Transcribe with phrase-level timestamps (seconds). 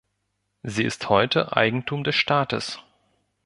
[0.63, 2.79] Sie ist heute Eigentum des Staates.